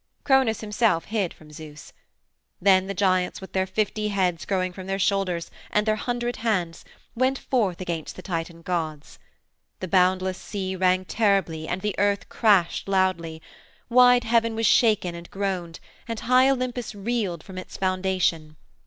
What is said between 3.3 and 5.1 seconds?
with their fifty heads growing from their